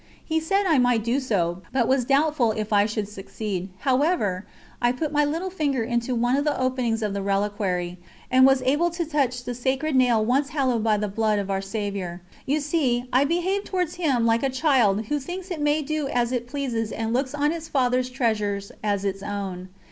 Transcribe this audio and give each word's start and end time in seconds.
He 0.25 0.39
said 0.39 0.63
I 0.65 0.79
might 0.79 1.03
do 1.03 1.19
so, 1.19 1.61
but 1.71 1.87
was 1.87 2.05
doubtful 2.05 2.53
if 2.53 2.73
I 2.73 2.87
should 2.87 3.07
succeed; 3.07 3.69
however, 3.81 4.47
I 4.81 4.91
put 4.93 5.11
my 5.11 5.23
little 5.23 5.51
finger 5.51 5.83
into 5.83 6.15
one 6.15 6.35
of 6.35 6.43
the 6.43 6.59
openings 6.59 7.03
of 7.03 7.13
the 7.13 7.21
reliquary 7.21 7.99
and 8.31 8.43
was 8.43 8.63
able 8.63 8.89
to 8.89 9.05
touch 9.05 9.43
the 9.43 9.53
Sacred 9.53 9.95
Nail 9.95 10.25
once 10.25 10.49
hallowed 10.49 10.83
by 10.83 10.97
the 10.97 11.07
Blood 11.07 11.37
of 11.37 11.51
Our 11.51 11.61
Saviour. 11.61 12.23
You 12.47 12.61
see 12.61 13.03
I 13.13 13.25
behaved 13.25 13.67
towards 13.67 13.93
Him 13.93 14.25
like 14.25 14.41
a 14.41 14.49
child 14.49 15.05
who 15.05 15.19
thinks 15.19 15.51
it 15.51 15.61
may 15.61 15.83
do 15.83 16.07
as 16.07 16.31
it 16.31 16.47
pleases 16.47 16.91
and 16.91 17.13
looks 17.13 17.35
on 17.35 17.51
its 17.51 17.67
Father's 17.67 18.09
treasures 18.09 18.71
as 18.83 19.05
its 19.05 19.21
own. 19.21 19.69